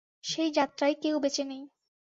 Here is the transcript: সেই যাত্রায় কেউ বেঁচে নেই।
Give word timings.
সেই 0.23 0.49
যাত্রায় 0.51 0.95
কেউ 1.03 1.15
বেঁচে 1.19 1.43
নেই। 1.43 1.63